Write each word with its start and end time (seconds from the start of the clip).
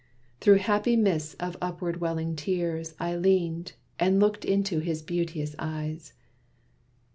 Through 0.39 0.55
happy 0.65 0.95
mists 0.95 1.35
of 1.35 1.57
upward 1.61 2.01
welling 2.01 2.35
tears, 2.35 2.95
I 2.99 3.15
leaned, 3.15 3.73
and 3.99 4.19
looked 4.19 4.43
into 4.43 4.79
his 4.79 5.03
beauteous 5.03 5.55
eyes. 5.59 6.13